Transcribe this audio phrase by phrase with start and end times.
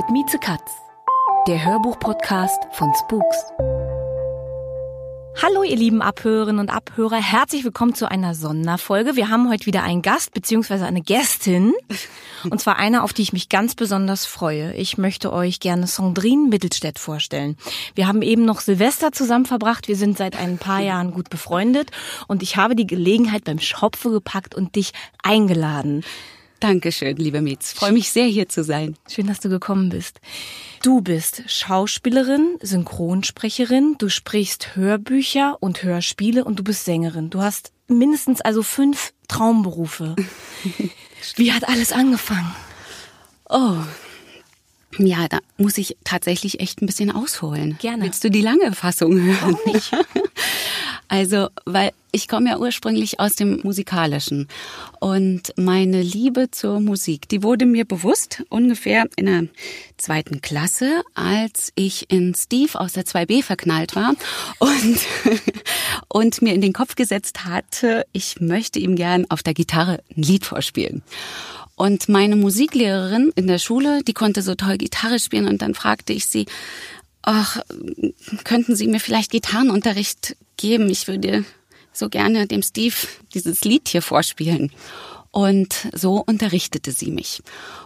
[0.00, 0.72] Mit Mieze Katz,
[1.46, 3.36] der Hörbuch-Podcast von Spooks.
[5.42, 9.14] Hallo ihr lieben Abhörerinnen und Abhörer, herzlich willkommen zu einer Sonderfolge.
[9.16, 10.84] Wir haben heute wieder einen Gast bzw.
[10.84, 11.74] eine Gästin
[12.48, 14.72] und zwar eine, auf die ich mich ganz besonders freue.
[14.72, 17.58] Ich möchte euch gerne Sandrine Mittelstädt vorstellen.
[17.94, 21.90] Wir haben eben noch Silvester zusammen verbracht, wir sind seit ein paar Jahren gut befreundet
[22.26, 24.92] und ich habe die Gelegenheit beim Schopfe gepackt und dich
[25.22, 26.04] eingeladen.
[26.60, 27.72] Dankeschön, liebe Mietz.
[27.72, 28.94] Freue mich sehr, hier zu sein.
[29.08, 30.20] Schön, dass du gekommen bist.
[30.82, 37.30] Du bist Schauspielerin, Synchronsprecherin, du sprichst Hörbücher und Hörspiele und du bist Sängerin.
[37.30, 40.16] Du hast mindestens also fünf Traumberufe.
[41.36, 42.54] Wie hat alles angefangen?
[43.48, 43.78] Oh.
[44.98, 47.78] Ja, da muss ich tatsächlich echt ein bisschen ausholen.
[47.80, 48.04] Gerne.
[48.04, 49.38] Willst du die lange Fassung hören?
[49.40, 49.92] Warum nicht?
[51.10, 54.46] Also, weil ich komme ja ursprünglich aus dem Musikalischen
[55.00, 59.46] und meine Liebe zur Musik, die wurde mir bewusst ungefähr in der
[59.96, 64.14] zweiten Klasse, als ich in Steve aus der 2B verknallt war
[64.60, 65.00] und,
[66.08, 70.22] und mir in den Kopf gesetzt hatte, ich möchte ihm gern auf der Gitarre ein
[70.22, 71.02] Lied vorspielen.
[71.74, 76.12] Und meine Musiklehrerin in der Schule, die konnte so toll Gitarre spielen und dann fragte
[76.12, 76.46] ich sie,
[77.22, 77.60] ach,
[78.44, 80.88] könnten Sie mir vielleicht Gitarrenunterricht geben?
[80.90, 81.44] Ich würde
[81.92, 82.94] so gerne dem Steve
[83.34, 84.70] dieses Lied hier vorspielen.
[85.32, 87.40] Und so unterrichtete sie mich.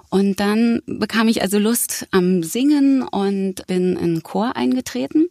[0.08, 5.28] Und dann bekam ich also Lust am Singen und bin in Chor eingetreten,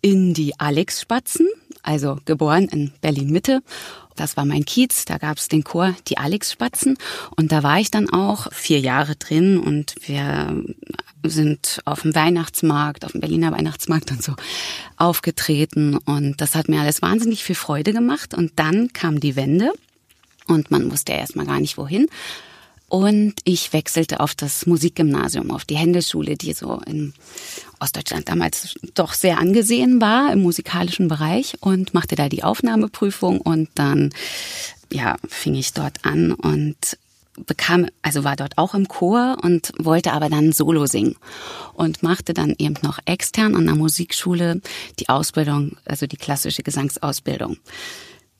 [0.00, 1.48] in die Alex Spatzen,
[1.82, 3.62] also geboren in Berlin Mitte.
[4.14, 6.98] Das war mein Kiez, da gab es den Chor Die Alex Spatzen
[7.36, 10.62] und da war ich dann auch vier Jahre drin und wir
[11.24, 14.34] sind auf dem Weihnachtsmarkt, auf dem Berliner Weihnachtsmarkt und so
[14.96, 19.72] aufgetreten und das hat mir alles wahnsinnig viel Freude gemacht und dann kam die Wende
[20.48, 22.08] und man wusste erstmal gar nicht wohin.
[22.88, 27.12] Und ich wechselte auf das Musikgymnasium, auf die Händelschule, die so in
[27.80, 33.68] Ostdeutschland damals doch sehr angesehen war im musikalischen Bereich und machte da die Aufnahmeprüfung und
[33.74, 34.10] dann
[34.90, 36.96] ja, fing ich dort an und
[37.46, 41.16] bekam, also war dort auch im Chor und wollte aber dann Solo singen
[41.74, 44.60] und machte dann eben noch extern an der Musikschule
[44.98, 47.58] die Ausbildung, also die klassische Gesangsausbildung.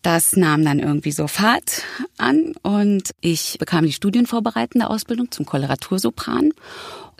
[0.03, 1.83] Das nahm dann irgendwie so Fahrt
[2.19, 6.51] an und ich bekam die studienvorbereitende Ausbildung zum Koloratursopran.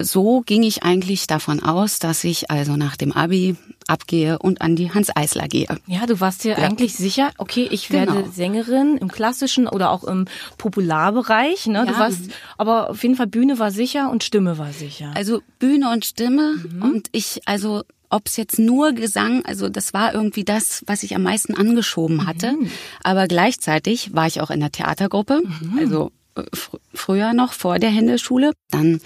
[0.01, 3.57] So ging ich eigentlich davon aus, dass ich also nach dem Abi
[3.89, 5.67] abgehe und an die Hans Eisler gehe.
[5.87, 6.59] Ja, du warst dir ja.
[6.59, 8.31] eigentlich sicher, okay, ich werde Genau.
[8.31, 11.67] Sängerin im klassischen oder auch im Popularbereich.
[11.67, 11.85] Ne?
[11.85, 11.99] Du Ja.
[11.99, 12.21] warst,
[12.59, 15.11] aber auf jeden Fall Bühne war sicher und Stimme war sicher.
[15.17, 20.15] Also Bühne und Stimme und ich, also ob es jetzt nur Gesang, also das war
[20.15, 22.55] irgendwie das, was ich am meisten angeschoben hatte.
[23.03, 25.43] Aber gleichzeitig war ich auch in der Theatergruppe,
[25.79, 28.53] also äh, fr früher noch vor der Händeschule.
[28.71, 29.01] Dann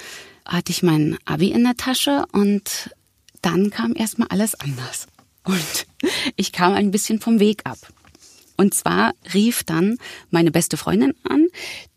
[0.45, 2.91] hatte ich mein Abi in der Tasche und
[3.43, 5.07] dann kam erstmal alles anders.
[5.45, 5.87] Und
[6.37, 7.79] ich kam ein bisschen vom Weg ab.
[8.57, 9.99] Und zwar rief dann
[10.31, 11.49] meine beste Freundin an,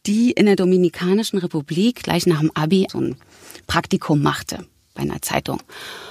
[0.06, 3.18] die in der Dominikanischen Republik gleich nach dem Abi so ein
[3.68, 4.66] Praktikum machte
[4.96, 5.62] bei einer Zeitung.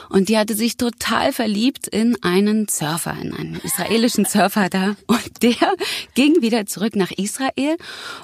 [0.09, 4.95] Und die hatte sich total verliebt in einen Surfer, in einen israelischen Surfer da.
[5.06, 5.75] Und der
[6.15, 7.77] ging wieder zurück nach Israel.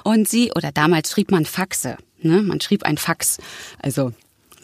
[0.03, 2.41] Und sie, oder damals schrieb man Faxe, ne?
[2.41, 3.39] Man schrieb ein Fax.
[3.79, 4.13] Also,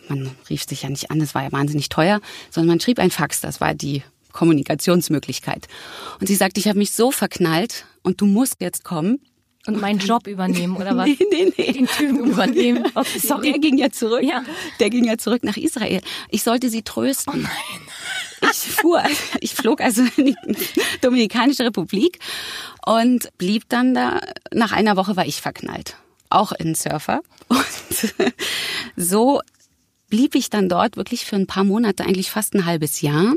[0.08, 3.12] man rief sich ja nicht an, das war ja wahnsinnig teuer, sondern man schrieb ein
[3.12, 5.68] Fax, das war die Kommunikationsmöglichkeit.
[6.20, 9.20] Und sie sagte, ich habe mich so verknallt und du musst jetzt kommen.
[9.68, 11.08] Und meinen Job übernehmen oder was?
[11.20, 11.72] Nee, nee, nee.
[11.74, 12.86] Den Typen übernehmen.
[12.96, 13.52] Okay, sorry.
[13.52, 14.24] Der ging ja zurück.
[14.24, 14.44] Ja.
[14.80, 16.02] Der ging ja zurück nach Israel.
[16.30, 17.34] Ich sollte sie trösten.
[17.34, 18.52] Oh nein.
[18.52, 19.02] Ich fuhr,
[19.42, 20.36] ich flog also in die
[21.02, 22.20] Dominikanische Republik
[22.86, 24.22] und blieb dann da.
[24.54, 25.98] Nach einer Woche war ich verknallt.
[26.30, 27.22] Auch in Surfer.
[27.48, 27.66] Und
[28.96, 29.42] so
[30.10, 33.34] blieb ich dann dort wirklich für ein paar Monate, eigentlich fast ein halbes Jahr.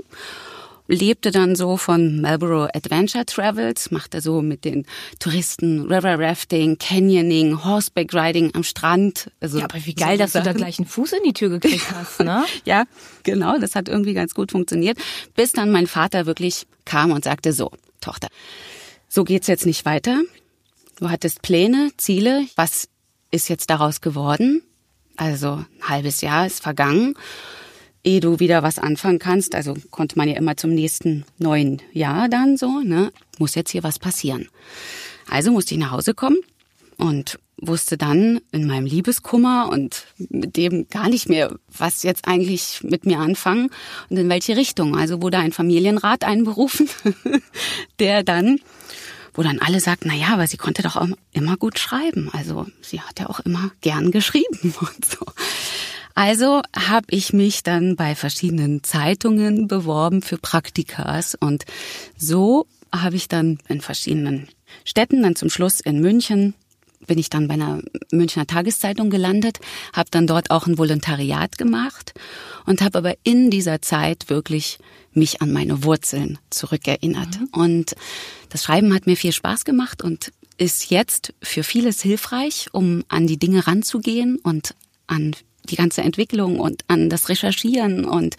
[0.91, 4.87] Lebte dann so von Marlboro Adventure Travels, machte so mit den
[5.19, 9.31] Touristen River Rafting, Canyoning, Horseback Riding am Strand.
[9.41, 10.45] Also ja, aber wie geil, so dass Sachen.
[10.45, 12.45] du da gleich einen Fuß in die Tür gekriegt hast, ne?
[12.65, 12.85] ja,
[13.23, 14.99] genau, das hat irgendwie ganz gut funktioniert,
[15.35, 17.71] bis dann mein Vater wirklich kam und sagte so,
[18.01, 18.29] Tochter,
[19.09, 20.21] so geht's jetzt nicht weiter.
[20.99, 22.47] Du hattest Pläne, Ziele.
[22.57, 22.89] Was
[23.31, 24.63] ist jetzt daraus geworden?
[25.17, 27.15] Also ein halbes Jahr ist vergangen
[28.05, 32.29] ehe du wieder was anfangen kannst, also konnte man ja immer zum nächsten neuen Jahr
[32.29, 34.49] dann so, ne, muss jetzt hier was passieren.
[35.29, 36.39] Also musste ich nach Hause kommen
[36.97, 42.81] und wusste dann in meinem Liebeskummer und mit dem gar nicht mehr, was jetzt eigentlich
[42.83, 43.71] mit mir anfangen
[44.09, 44.97] und in welche Richtung.
[44.97, 46.89] Also wurde ein Familienrat einberufen,
[47.99, 48.61] der dann,
[49.35, 52.31] wo dann alle sagten, na ja, aber sie konnte doch auch immer gut schreiben.
[52.33, 55.27] Also sie hat ja auch immer gern geschrieben und so.
[56.21, 61.65] Also habe ich mich dann bei verschiedenen Zeitungen beworben für Praktikas und
[62.15, 64.47] so habe ich dann in verschiedenen
[64.85, 66.53] Städten, dann zum Schluss in München,
[67.07, 67.81] bin ich dann bei einer
[68.13, 69.61] Münchner Tageszeitung gelandet,
[69.95, 72.13] habe dann dort auch ein Volontariat gemacht
[72.67, 74.79] und habe aber in dieser Zeit wirklich
[75.15, 77.41] mich an meine Wurzeln zurückerinnert.
[77.41, 77.49] Mhm.
[77.53, 77.97] Und
[78.51, 83.27] das Schreiben hat mir viel Spaß gemacht und ist jetzt für vieles hilfreich, um an
[83.27, 84.75] die Dinge ranzugehen und
[85.07, 85.35] an
[85.71, 88.37] die ganze Entwicklung und an das Recherchieren und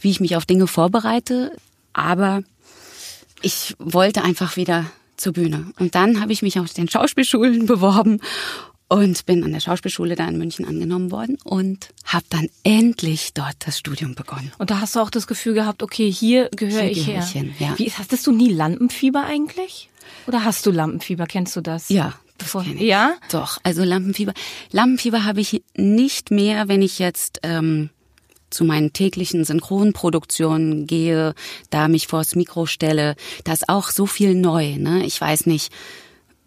[0.00, 1.56] wie ich mich auf Dinge vorbereite.
[1.92, 2.42] Aber
[3.42, 4.86] ich wollte einfach wieder
[5.16, 5.72] zur Bühne.
[5.78, 8.20] Und dann habe ich mich auf den Schauspielschulen beworben
[8.88, 13.54] und bin an der Schauspielschule da in München angenommen worden und habe dann endlich dort
[13.60, 14.50] das Studium begonnen.
[14.58, 17.24] Und da hast du auch das Gefühl gehabt, okay, hier gehöre ich her.
[17.24, 17.78] Hin, ja.
[17.78, 19.88] Wie, hattest du nie Lampenfieber eigentlich?
[20.26, 21.26] Oder hast du Lampenfieber?
[21.26, 21.88] Kennst du das?
[21.88, 23.14] Ja, Bevor, ja?
[23.30, 24.32] Doch, also Lampenfieber.
[24.72, 27.90] Lampenfieber habe ich nicht mehr, wenn ich jetzt ähm,
[28.48, 31.34] zu meinen täglichen Synchronproduktionen gehe,
[31.68, 33.14] da mich vors Mikro stelle.
[33.44, 34.76] Da ist auch so viel neu.
[34.76, 35.04] Ne?
[35.04, 35.70] Ich weiß nicht,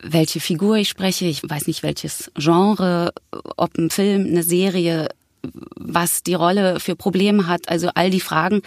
[0.01, 3.13] welche Figur ich spreche, ich weiß nicht, welches Genre,
[3.55, 5.09] ob ein Film, eine Serie,
[5.75, 7.69] was die Rolle für Probleme hat.
[7.69, 8.63] Also all die Fragen,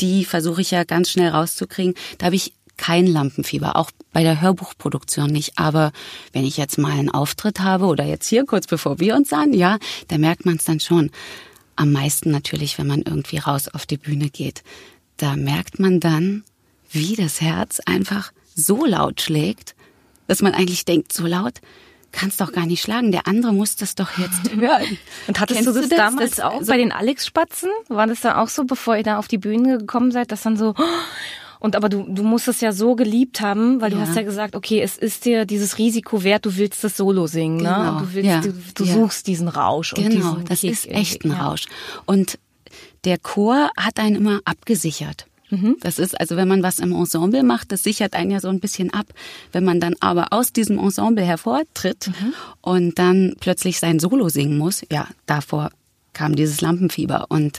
[0.00, 1.94] die versuche ich ja ganz schnell rauszukriegen.
[2.18, 5.58] Da habe ich kein Lampenfieber, auch bei der Hörbuchproduktion nicht.
[5.58, 5.92] Aber
[6.32, 9.52] wenn ich jetzt mal einen Auftritt habe oder jetzt hier kurz bevor wir uns sahen,
[9.52, 9.78] ja,
[10.08, 11.10] da merkt man es dann schon.
[11.74, 14.62] Am meisten natürlich, wenn man irgendwie raus auf die Bühne geht.
[15.18, 16.44] Da merkt man dann,
[16.90, 19.74] wie das Herz einfach so laut schlägt,
[20.26, 21.60] dass man eigentlich denkt, so laut
[22.12, 23.12] kannst doch gar nicht schlagen.
[23.12, 24.98] Der andere muss das doch jetzt hören.
[25.26, 27.70] Und hattest Kennst du das, das damals das, auch also bei den Alex-Spatzen?
[27.88, 30.56] War das dann auch so, bevor ihr da auf die Bühne gekommen seid, dass dann
[30.56, 30.74] so,
[31.60, 33.98] und aber du, du musst es ja so geliebt haben, weil ja.
[33.98, 37.26] du hast ja gesagt, okay, es ist dir dieses Risiko wert, du willst das Solo
[37.26, 37.62] singen, ne?
[37.62, 37.94] genau.
[37.94, 38.00] ne?
[38.00, 38.40] Du willst, ja.
[38.40, 38.94] du, du ja.
[38.94, 39.94] suchst diesen Rausch.
[39.94, 41.66] Genau, und diesen das Kick ist echt ein Rausch.
[42.04, 42.38] Und
[43.04, 45.26] der Chor hat einen immer abgesichert.
[45.50, 45.76] Mhm.
[45.80, 48.60] Das ist also, wenn man was im Ensemble macht, das sichert einen ja so ein
[48.60, 49.06] bisschen ab.
[49.52, 52.34] Wenn man dann aber aus diesem Ensemble hervortritt mhm.
[52.60, 55.70] und dann plötzlich sein Solo singen muss, ja, davor
[56.12, 57.26] kam dieses Lampenfieber.
[57.28, 57.58] Und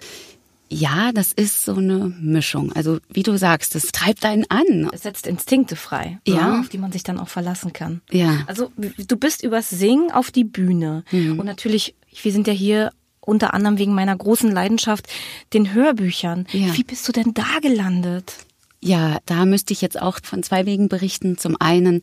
[0.69, 2.73] ja, das ist so eine Mischung.
[2.73, 4.89] Also wie du sagst, das treibt einen an.
[4.91, 6.59] Es setzt Instinkte frei, ne, ja.
[6.59, 8.01] auf die man sich dann auch verlassen kann.
[8.11, 8.43] Ja.
[8.47, 11.03] Also du bist übers Singen auf die Bühne.
[11.11, 11.39] Mhm.
[11.39, 12.91] Und natürlich, wir sind ja hier
[13.21, 15.07] unter anderem wegen meiner großen Leidenschaft
[15.53, 16.47] den Hörbüchern.
[16.51, 16.75] Ja.
[16.75, 18.33] Wie bist du denn da gelandet?
[18.81, 21.37] Ja, da müsste ich jetzt auch von zwei Wegen berichten.
[21.37, 22.01] Zum einen,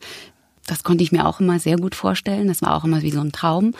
[0.66, 2.48] das konnte ich mir auch immer sehr gut vorstellen.
[2.48, 3.72] Das war auch immer wie so ein Traum.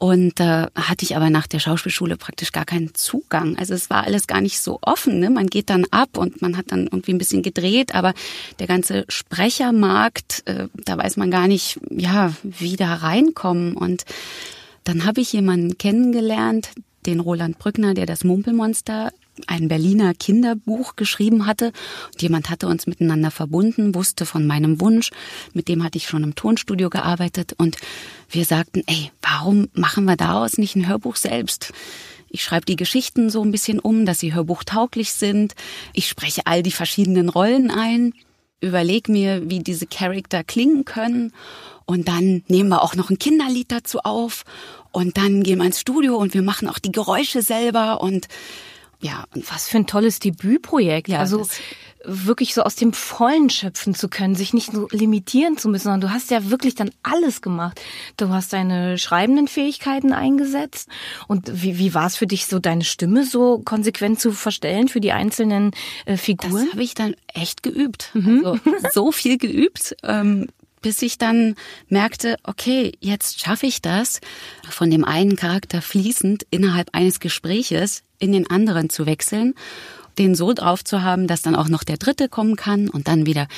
[0.00, 3.58] Und äh, hatte ich aber nach der Schauspielschule praktisch gar keinen Zugang.
[3.58, 5.20] Also es war alles gar nicht so offen.
[5.20, 5.28] Ne?
[5.28, 8.14] Man geht dann ab und man hat dann irgendwie ein bisschen gedreht, aber
[8.60, 13.76] der ganze Sprechermarkt, äh, da weiß man gar nicht, ja, wie da reinkommen.
[13.76, 14.06] Und
[14.84, 16.70] dann habe ich jemanden kennengelernt,
[17.04, 19.12] den Roland Brückner, der das Mumpelmonster
[19.46, 21.72] ein Berliner Kinderbuch geschrieben hatte.
[22.12, 25.10] Und jemand hatte uns miteinander verbunden, wusste von meinem Wunsch.
[25.52, 27.54] Mit dem hatte ich schon im Tonstudio gearbeitet.
[27.56, 27.76] Und
[28.28, 31.72] wir sagten, ey, warum machen wir daraus nicht ein Hörbuch selbst?
[32.30, 35.54] Ich schreibe die Geschichten so ein bisschen um, dass sie hörbuchtauglich sind.
[35.92, 38.14] Ich spreche all die verschiedenen Rollen ein,
[38.60, 41.32] überleg mir, wie diese Charakter klingen können.
[41.86, 44.44] Und dann nehmen wir auch noch ein Kinderlied dazu auf.
[44.92, 48.28] Und dann gehen wir ins Studio und wir machen auch die Geräusche selber und
[49.00, 51.08] ja, und was für ein tolles Debütprojekt.
[51.08, 51.46] Ja, also
[52.04, 56.00] wirklich so aus dem Vollen schöpfen zu können, sich nicht so limitieren zu müssen, sondern
[56.00, 57.80] du hast ja wirklich dann alles gemacht.
[58.16, 60.88] Du hast deine schreibenden Fähigkeiten eingesetzt.
[61.28, 65.00] Und wie, wie war es für dich, so deine Stimme so konsequent zu verstellen für
[65.00, 65.72] die einzelnen
[66.06, 66.64] äh, Figuren?
[66.64, 68.10] Das habe ich dann echt geübt.
[68.14, 68.44] Mhm.
[68.44, 68.60] Also,
[68.92, 69.96] so viel geübt.
[70.02, 70.48] Ähm,
[70.82, 71.56] bis ich dann
[71.88, 74.20] merkte, okay, jetzt schaffe ich das,
[74.70, 79.54] von dem einen Charakter fließend innerhalb eines Gespräches in den anderen zu wechseln
[80.18, 83.26] den so drauf zu haben, dass dann auch noch der dritte kommen kann und dann
[83.26, 83.48] wieder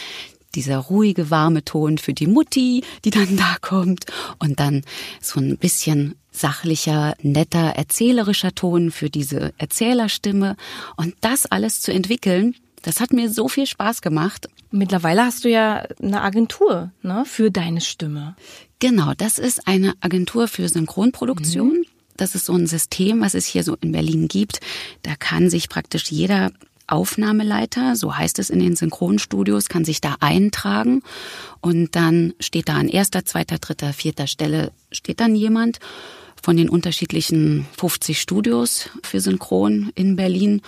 [0.55, 4.07] dieser ruhige, warme Ton für die Mutti, die dann da kommt
[4.39, 4.83] und dann
[5.21, 10.57] so ein bisschen sachlicher, netter, erzählerischer Ton für diese Erzählerstimme
[10.97, 14.49] und das alles zu entwickeln, das hat mir so viel Spaß gemacht.
[14.71, 18.35] Mittlerweile hast du ja eine Agentur ne, für deine Stimme.
[18.81, 21.79] Genau, das ist eine Agentur für Synchronproduktion.
[21.79, 21.82] Mhm.
[22.17, 24.61] Das ist so ein System, was es hier so in Berlin gibt.
[25.03, 26.53] Da kann sich praktisch jeder
[26.87, 31.03] Aufnahmeleiter, so heißt es in den Synchronstudios, kann sich da eintragen
[31.61, 35.79] und dann steht da an erster, zweiter, dritter, vierter Stelle steht dann jemand
[36.43, 40.61] von den unterschiedlichen 50 Studios für Synchron in Berlin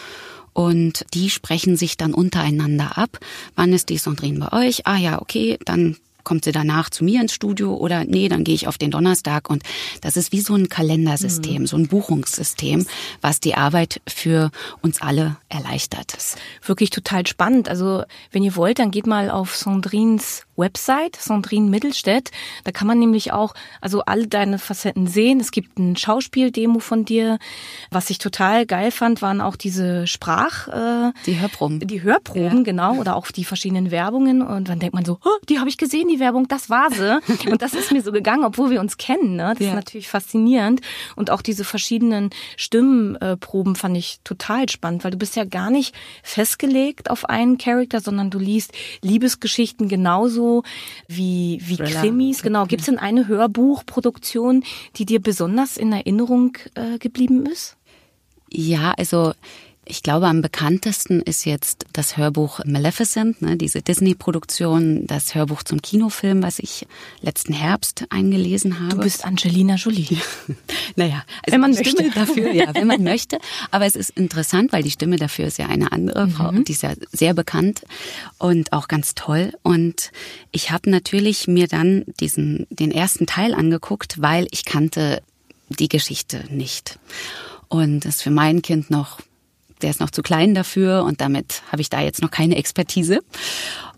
[0.53, 3.19] und die sprechen sich dann untereinander ab.
[3.57, 4.87] Wann ist die Sandrine bei euch?
[4.87, 8.55] Ah ja, okay, dann kommt sie danach zu mir ins Studio oder nee, dann gehe
[8.55, 9.63] ich auf den Donnerstag und
[10.01, 11.67] das ist wie so ein Kalendersystem, mhm.
[11.67, 12.87] so ein Buchungssystem,
[13.21, 14.51] was die Arbeit für
[14.81, 16.17] uns alle erleichtert.
[16.63, 17.69] wirklich total spannend.
[17.69, 22.31] Also wenn ihr wollt, dann geht mal auf Sandrines Website, Sandrine Mittelstädt.
[22.65, 25.41] Da kann man nämlich auch also alle deine Facetten sehen.
[25.41, 27.39] Es gibt ein Schauspieldemo von dir.
[27.91, 30.69] Was ich total geil fand, waren auch diese Sprach...
[30.69, 31.81] Äh, die Hörproben.
[31.81, 32.63] Die Hörproben, ja.
[32.63, 32.97] genau.
[32.97, 34.43] Oder auch die verschiedenen Werbungen.
[34.43, 37.21] Und dann denkt man so, oh, die habe ich gesehen, Werbung, das war sie.
[37.51, 39.37] Und das ist mir so gegangen, obwohl wir uns kennen.
[39.37, 39.55] Ne?
[39.57, 39.69] Das ja.
[39.69, 40.81] ist natürlich faszinierend.
[41.17, 45.95] Und auch diese verschiedenen Stimmenproben fand ich total spannend, weil du bist ja gar nicht
[46.23, 50.63] festgelegt auf einen Charakter, sondern du liest Liebesgeschichten genauso
[51.09, 52.43] wie, wie Krimis.
[52.43, 52.67] Genau.
[52.67, 54.65] Gibt es denn eine Hörbuchproduktion,
[54.97, 57.77] die dir besonders in Erinnerung äh, geblieben ist?
[58.51, 59.33] Ja, also
[59.87, 65.83] ich glaube, am bekanntesten ist jetzt das Hörbuch Maleficent, ne, diese Disney-Produktion, das Hörbuch zum
[65.83, 66.87] Kinofilm, was ich
[67.21, 68.97] letzten Herbst eingelesen habe.
[68.97, 70.19] Du bist Angelina Jolie.
[70.97, 71.91] naja, also wenn man möchte.
[71.91, 73.39] Stimme dafür, ja, wenn man möchte.
[73.71, 76.65] Aber es ist interessant, weil die Stimme dafür ist ja eine andere Frau, mhm.
[76.65, 77.83] die ist ja sehr bekannt
[78.39, 79.53] und auch ganz toll.
[79.63, 80.13] Und
[80.51, 85.23] ich habe natürlich mir dann diesen den ersten Teil angeguckt, weil ich kannte
[85.69, 86.99] die Geschichte nicht.
[87.69, 89.19] Und das für mein Kind noch
[89.85, 93.21] der ist noch zu klein dafür und damit habe ich da jetzt noch keine Expertise.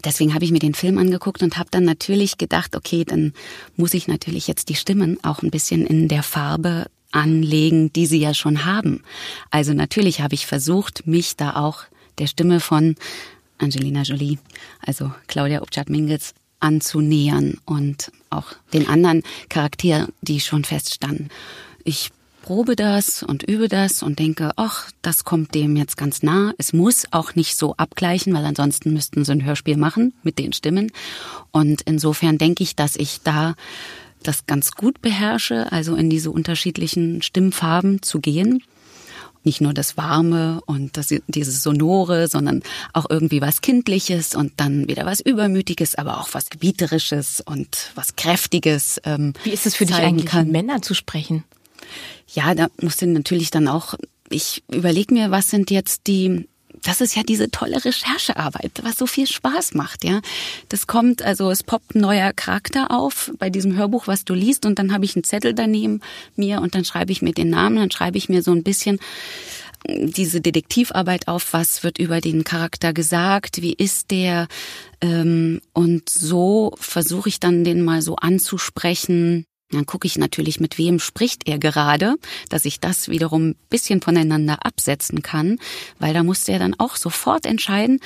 [0.04, 3.32] Deswegen habe ich mir den Film angeguckt und habe dann natürlich gedacht, okay, dann
[3.76, 8.18] muss ich natürlich jetzt die Stimmen auch ein bisschen in der Farbe anlegen, die sie
[8.18, 9.04] ja schon haben.
[9.52, 11.84] Also natürlich habe ich versucht, mich da auch
[12.18, 12.96] der Stimme von
[13.58, 14.38] Angelina Jolie,
[14.84, 21.30] also Claudia Obchat-Mingels, anzunähern und auch den anderen Charakteren, die schon feststanden.
[21.84, 22.10] Ich
[22.46, 26.54] probe das und übe das und denke, ach, das kommt dem jetzt ganz nah.
[26.58, 30.52] Es muss auch nicht so abgleichen, weil ansonsten müssten sie ein Hörspiel machen mit den
[30.52, 30.92] Stimmen.
[31.50, 33.56] Und insofern denke ich, dass ich da
[34.22, 38.62] das ganz gut beherrsche, also in diese unterschiedlichen Stimmfarben zu gehen.
[39.42, 42.62] Nicht nur das Warme und das, dieses Sonore, sondern
[42.92, 48.14] auch irgendwie was Kindliches und dann wieder was Übermütiges, aber auch was Gebieterisches und was
[48.14, 49.00] Kräftiges.
[49.04, 50.52] Ähm, Wie ist es für dich eigentlich, kann.
[50.52, 51.42] Männer zu sprechen?
[52.32, 53.94] Ja, da musste natürlich dann auch,
[54.28, 56.46] ich überlege mir, was sind jetzt die
[56.82, 60.20] das ist ja diese tolle Recherchearbeit, was so viel Spaß macht, ja.
[60.68, 64.66] Das kommt, also es poppt ein neuer Charakter auf bei diesem Hörbuch, was du liest,
[64.66, 66.00] und dann habe ich einen Zettel daneben
[66.36, 68.98] mir und dann schreibe ich mir den Namen, dann schreibe ich mir so ein bisschen
[69.88, 74.48] diese Detektivarbeit auf, was wird über den Charakter gesagt, wie ist der,
[75.00, 80.78] ähm, und so versuche ich dann den mal so anzusprechen dann gucke ich natürlich, mit
[80.78, 82.16] wem spricht er gerade,
[82.48, 85.58] dass ich das wiederum ein bisschen voneinander absetzen kann,
[85.98, 88.00] weil da musste er dann auch sofort entscheiden,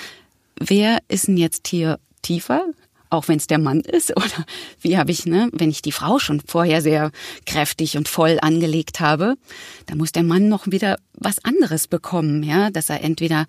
[0.59, 2.65] wer ist denn jetzt hier tiefer,
[3.11, 4.11] auch wenn es der Mann ist?
[4.17, 4.47] Oder
[4.81, 7.11] wie habe ich, ne, wenn ich die Frau schon vorher sehr
[7.47, 9.37] kräftig und voll angelegt habe,
[9.87, 13.47] da muss der Mann noch wieder was anderes bekommen, ja, dass er entweder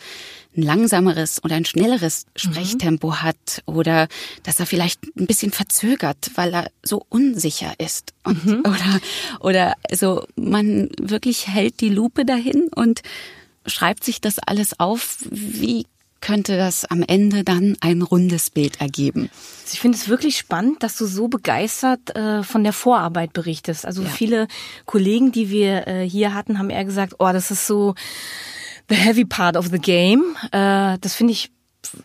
[0.56, 3.22] ein langsameres oder ein schnelleres Sprechtempo mhm.
[3.22, 4.08] hat oder
[4.44, 8.60] dass er vielleicht ein bisschen verzögert, weil er so unsicher ist und, mhm.
[8.66, 9.00] oder
[9.40, 13.02] oder so man wirklich hält die Lupe dahin und
[13.66, 15.86] schreibt sich das alles auf, wie
[16.22, 19.30] könnte das am Ende dann ein rundes Bild ergeben.
[19.72, 23.86] Ich finde es wirklich spannend, dass du so begeistert äh, von der Vorarbeit berichtest.
[23.86, 24.10] Also ja.
[24.10, 24.48] viele
[24.86, 27.96] Kollegen, die wir äh, hier hatten, haben eher gesagt, oh, das ist so
[28.90, 30.36] the heavy part of the game.
[30.52, 31.52] Äh, das finde ich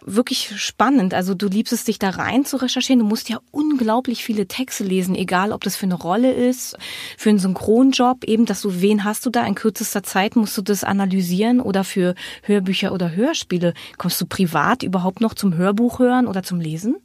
[0.00, 1.14] wirklich spannend.
[1.14, 3.00] Also du liebst es, dich da rein zu recherchieren.
[3.00, 6.76] Du musst ja unglaublich viele Texte lesen, egal ob das für eine Rolle ist,
[7.16, 10.62] für einen Synchronjob, eben, dass du, wen hast du da in kürzester Zeit, musst du
[10.62, 13.74] das analysieren oder für Hörbücher oder Hörspiele.
[13.98, 16.96] Kommst du privat überhaupt noch zum Hörbuch hören oder zum Lesen?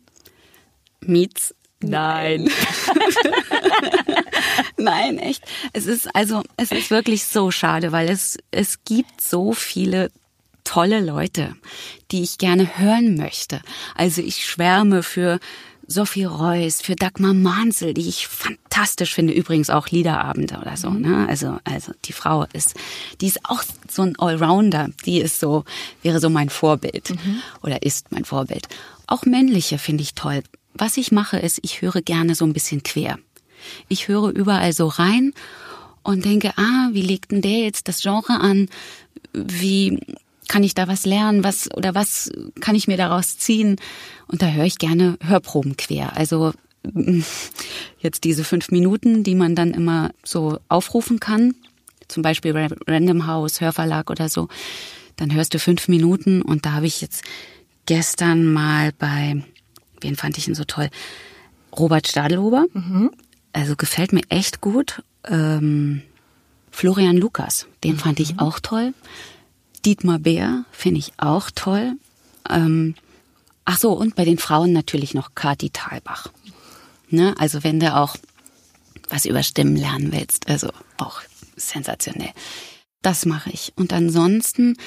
[1.01, 2.47] Miets Nein.
[4.77, 5.43] Nein, echt.
[5.73, 10.11] Es ist also, es ist wirklich so schade, weil es, es gibt so viele
[10.63, 11.55] tolle Leute,
[12.11, 13.61] die ich gerne hören möchte.
[13.95, 15.39] Also ich schwärme für
[15.87, 20.89] Sophie Reuss, für Dagmar Mansel, die ich fantastisch finde, übrigens auch Liederabende oder so.
[20.89, 21.01] Mhm.
[21.01, 21.27] Ne?
[21.27, 22.75] Also, also die Frau ist,
[23.19, 24.89] die ist auch so ein Allrounder.
[25.05, 25.65] Die ist so,
[26.01, 27.41] wäre so mein Vorbild mhm.
[27.61, 28.67] oder ist mein Vorbild.
[29.07, 30.43] Auch männliche finde ich toll.
[30.73, 33.19] Was ich mache, ist, ich höre gerne so ein bisschen quer.
[33.89, 35.33] Ich höre überall so rein
[36.03, 38.69] und denke, ah, wie legt denn der jetzt das Genre an?
[39.33, 39.99] Wie
[40.51, 41.45] kann ich da was lernen?
[41.45, 42.29] Was oder was
[42.59, 43.77] kann ich mir daraus ziehen?
[44.27, 46.17] Und da höre ich gerne Hörproben quer.
[46.17, 46.51] Also
[47.99, 51.55] jetzt diese fünf Minuten, die man dann immer so aufrufen kann,
[52.09, 52.51] zum Beispiel
[52.85, 54.49] Random House, Hörverlag oder so,
[55.15, 57.23] dann hörst du fünf Minuten und da habe ich jetzt
[57.85, 59.41] gestern mal bei,
[60.01, 60.89] wen fand ich ihn so toll?
[61.77, 62.65] Robert Stadelhuber.
[62.73, 63.11] Mhm.
[63.53, 65.01] Also gefällt mir echt gut.
[65.23, 66.01] Ähm,
[66.71, 67.99] Florian Lukas, den mhm.
[67.99, 68.39] fand ich mhm.
[68.39, 68.93] auch toll.
[69.85, 71.93] Dietmar Bär finde ich auch toll.
[72.49, 72.95] Ähm,
[73.65, 76.27] ach so, und bei den Frauen natürlich noch Kati Thalbach.
[77.09, 77.35] Ne?
[77.37, 78.15] Also wenn du auch
[79.09, 81.21] was über Stimmen lernen willst, also auch
[81.55, 82.31] sensationell.
[83.01, 83.73] Das mache ich.
[83.75, 84.77] Und ansonsten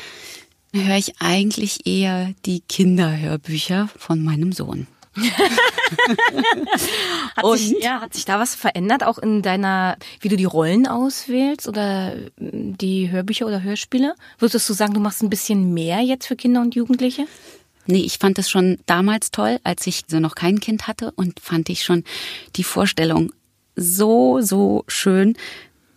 [0.73, 4.87] höre ich eigentlich eher die Kinderhörbücher von meinem Sohn.
[7.37, 10.87] hat, sich, ja, hat sich da was verändert, auch in deiner, wie du die Rollen
[10.87, 14.15] auswählst oder die Hörbücher oder Hörspiele?
[14.39, 17.27] Würdest du sagen, du machst ein bisschen mehr jetzt für Kinder und Jugendliche?
[17.87, 21.41] Nee, ich fand es schon damals toll, als ich so noch kein Kind hatte und
[21.41, 22.05] fand ich schon
[22.57, 23.33] die Vorstellung
[23.77, 25.37] so, so schön,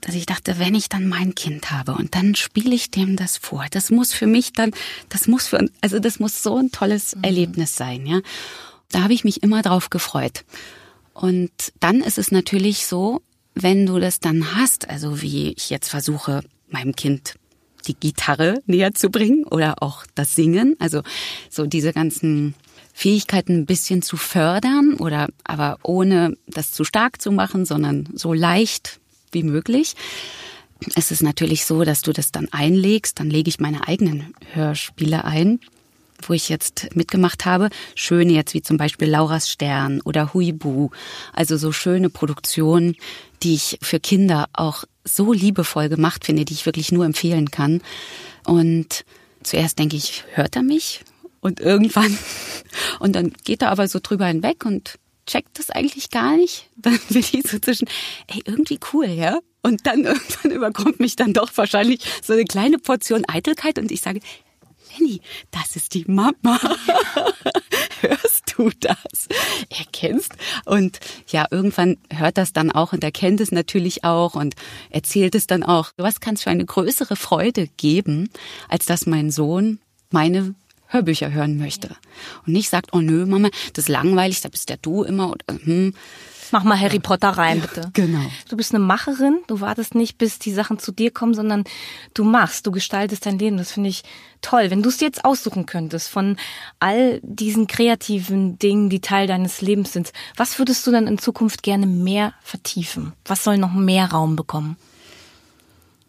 [0.01, 3.37] dass ich dachte, wenn ich dann mein Kind habe und dann spiele ich dem das
[3.37, 4.71] vor, das muss für mich dann,
[5.09, 7.23] das muss für, also das muss so ein tolles mhm.
[7.23, 8.19] Erlebnis sein, ja.
[8.91, 10.45] Da habe ich mich immer drauf gefreut.
[11.13, 13.21] Und dann ist es natürlich so,
[13.55, 17.35] wenn du das dann hast, also wie ich jetzt versuche, meinem Kind
[17.87, 21.01] die Gitarre näher zu bringen oder auch das Singen, also
[21.49, 22.53] so diese ganzen
[22.93, 28.33] Fähigkeiten ein bisschen zu fördern oder aber ohne das zu stark zu machen, sondern so
[28.33, 28.99] leicht
[29.31, 29.95] wie möglich.
[30.95, 35.25] Es ist natürlich so, dass du das dann einlegst, dann lege ich meine eigenen Hörspiele
[35.25, 35.59] ein
[36.23, 40.89] wo ich jetzt mitgemacht habe, schöne jetzt wie zum Beispiel Laura's Stern oder Huibu,
[41.33, 42.95] also so schöne Produktionen,
[43.43, 47.81] die ich für Kinder auch so liebevoll gemacht finde, die ich wirklich nur empfehlen kann.
[48.45, 49.05] Und
[49.43, 51.01] zuerst denke ich, hört er mich?
[51.39, 52.17] Und irgendwann,
[52.99, 56.69] und dann geht er aber so drüber hinweg und checkt das eigentlich gar nicht.
[56.77, 57.87] Dann bin ich so zwischen,
[58.27, 59.39] ey, irgendwie cool, ja?
[59.61, 63.99] Und dann irgendwann überkommt mich dann doch wahrscheinlich so eine kleine Portion Eitelkeit und ich
[63.99, 64.21] sage,
[64.97, 66.33] Lenny, das ist die Mama.
[68.01, 69.27] Hörst du das?
[69.69, 70.33] Erkennst?
[70.65, 74.55] Und ja, irgendwann hört das dann auch und erkennt es natürlich auch und
[74.89, 75.91] erzählt es dann auch.
[75.97, 78.29] Was kann es für eine größere Freude geben,
[78.69, 79.79] als dass mein Sohn
[80.11, 80.55] meine
[80.89, 81.89] Hörbücher hören möchte.
[82.45, 85.31] Und nicht sagt, oh nö, Mama, das ist langweilig, da bist ja du immer.
[85.31, 85.93] Oder, hm.
[86.51, 87.89] Mach mal Harry Potter rein, bitte.
[87.93, 88.21] Genau.
[88.49, 91.63] Du bist eine Macherin, du wartest nicht, bis die Sachen zu dir kommen, sondern
[92.13, 93.57] du machst, du gestaltest dein Leben.
[93.57, 94.03] Das finde ich
[94.41, 94.69] toll.
[94.69, 96.37] Wenn du es jetzt aussuchen könntest von
[96.79, 101.63] all diesen kreativen Dingen, die Teil deines Lebens sind, was würdest du dann in Zukunft
[101.63, 103.13] gerne mehr vertiefen?
[103.25, 104.77] Was soll noch mehr Raum bekommen?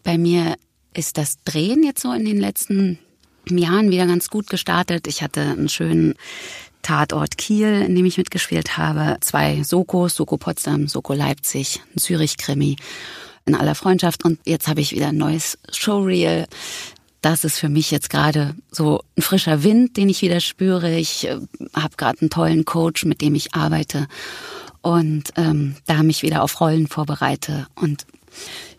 [0.03, 0.57] Bei mir
[0.93, 2.99] ist das Drehen jetzt so in den letzten
[3.47, 5.07] Jahren wieder ganz gut gestartet.
[5.07, 6.15] Ich hatte einen schönen
[6.81, 9.17] Tatort Kiel, in dem ich mitgespielt habe.
[9.21, 12.77] Zwei Sokos, Soko Potsdam, Soko Leipzig, ein Zürich-Krimi
[13.45, 14.25] in aller Freundschaft.
[14.25, 16.45] Und jetzt habe ich wieder ein neues Showreel.
[17.21, 20.97] Das ist für mich jetzt gerade so ein frischer Wind, den ich wieder spüre.
[20.97, 21.37] Ich äh,
[21.73, 24.07] habe gerade einen tollen Coach, mit dem ich arbeite
[24.81, 27.67] und ähm, da mich wieder auf Rollen vorbereite.
[27.75, 28.05] Und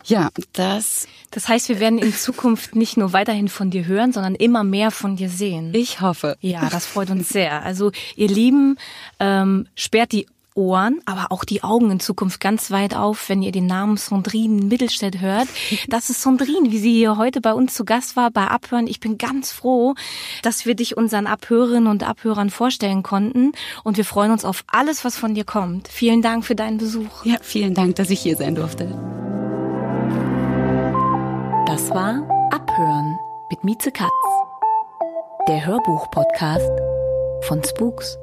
[0.05, 1.07] ja, das.
[1.31, 4.91] Das heißt, wir werden in Zukunft nicht nur weiterhin von dir hören, sondern immer mehr
[4.91, 5.73] von dir sehen.
[5.73, 6.37] Ich hoffe.
[6.41, 7.63] Ja, das freut uns sehr.
[7.63, 8.77] Also, ihr Lieben,
[9.19, 13.51] ähm, sperrt die Ohren, aber auch die Augen in Zukunft ganz weit auf, wenn ihr
[13.51, 15.47] den Namen Sondrine Mittelstädt hört.
[15.87, 18.87] Das ist Sondrine, wie sie hier heute bei uns zu Gast war bei Abhören.
[18.87, 19.95] Ich bin ganz froh,
[20.41, 25.05] dass wir dich unseren Abhörerinnen und Abhörern vorstellen konnten und wir freuen uns auf alles,
[25.05, 25.87] was von dir kommt.
[25.87, 27.25] Vielen Dank für deinen Besuch.
[27.25, 29.30] Ja, vielen Dank, dass ich hier sein durfte.
[31.93, 34.09] War Abhören mit Mieze Katz,
[35.49, 36.71] der Hörbuch-Podcast
[37.43, 38.17] von Spooks.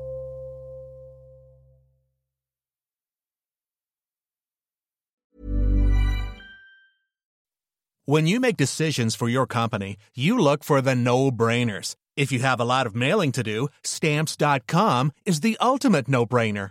[8.06, 11.94] When you make decisions for your company, you look for the no-brainers.
[12.16, 16.70] If you have a lot of mailing to do, stamps.com is the ultimate no-brainer.